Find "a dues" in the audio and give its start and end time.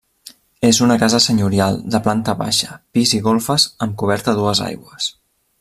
4.35-4.67